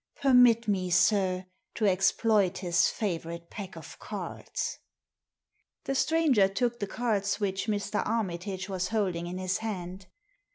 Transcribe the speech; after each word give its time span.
Permit 0.19 0.67
me, 0.67 0.89
sir, 0.89 1.45
to 1.75 1.85
exploit 1.85 2.57
his 2.57 2.87
favourite 2.87 3.51
pack 3.51 3.75
of 3.77 3.99
cards." 3.99 4.79
The 5.83 5.93
stranger 5.93 6.47
took 6.47 6.79
the 6.79 6.87
cards 6.87 7.39
which 7.39 7.67
Mr. 7.67 8.01
Armitage 8.03 8.67
was 8.67 8.87
holding 8.87 9.27
in 9.27 9.37
his 9.37 9.59
hand. 9.59 10.07